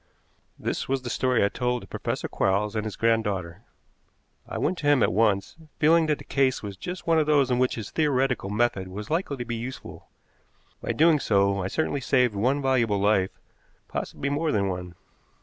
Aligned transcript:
This 0.57 0.89
was 0.89 1.03
the 1.03 1.11
story 1.11 1.45
I 1.45 1.49
told 1.49 1.83
to 1.83 1.87
Professor 1.87 2.27
Quarles 2.27 2.75
and 2.75 2.85
his 2.85 2.95
granddaughter. 2.95 3.61
I 4.49 4.57
went 4.57 4.79
to 4.79 4.87
him 4.87 5.03
at 5.03 5.13
once, 5.13 5.57
feeling 5.77 6.07
that 6.07 6.17
the 6.17 6.23
case 6.23 6.63
was 6.63 6.75
just 6.75 7.05
one 7.05 7.19
of 7.19 7.27
those 7.27 7.51
in 7.51 7.59
which 7.59 7.75
his 7.75 7.91
theoretical 7.91 8.49
method 8.49 8.87
was 8.87 9.11
likely 9.11 9.37
to 9.37 9.45
be 9.45 9.55
useful. 9.55 10.07
By 10.81 10.93
doing 10.93 11.19
so 11.19 11.61
I 11.61 11.67
certainly 11.67 12.01
saved 12.01 12.33
one 12.33 12.63
valuable 12.63 12.97
life, 12.97 13.37
possibly 13.87 14.29
more 14.31 14.51
than 14.51 14.69
one. 14.69 14.95